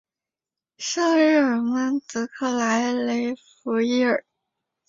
[0.79, 4.25] 圣日尔曼德克莱雷弗伊尔。